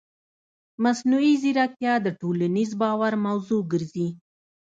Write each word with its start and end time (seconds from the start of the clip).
مصنوعي 0.83 1.33
ځیرکتیا 1.43 1.93
د 2.05 2.07
ټولنیز 2.19 2.71
باور 2.81 3.13
موضوع 3.25 3.61
ګرځي. 3.71 4.07